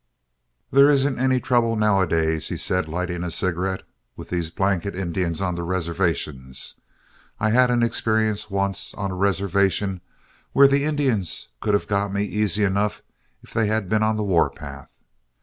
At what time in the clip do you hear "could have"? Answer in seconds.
11.59-11.85